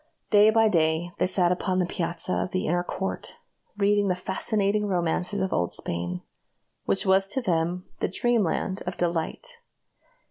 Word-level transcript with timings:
Day 0.31 0.49
by 0.49 0.67
day 0.67 1.11
they 1.19 1.27
sat 1.27 1.51
upon 1.51 1.77
the 1.77 1.85
piazza 1.85 2.33
of 2.35 2.49
the 2.49 2.65
inner 2.65 2.83
court, 2.83 3.35
reading 3.77 4.07
the 4.07 4.15
fascinating 4.15 4.87
romances 4.87 5.41
of 5.41 5.53
old 5.53 5.75
Spain, 5.75 6.23
which 6.85 7.05
was 7.05 7.27
to 7.27 7.39
them 7.39 7.85
the 7.99 8.07
dreamland 8.07 8.81
of 8.87 8.97
delight. 8.97 9.57